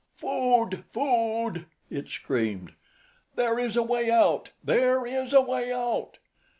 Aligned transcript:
"Food! 0.17 0.83
Food!" 0.91 1.67
it 1.91 2.09
screamed. 2.09 2.73
"There 3.35 3.59
is 3.59 3.77
a 3.77 3.83
way 3.83 4.09
out! 4.09 4.49
There 4.63 5.05
is 5.05 5.31
a 5.31 5.41
way 5.41 5.71
out!" 5.71 6.17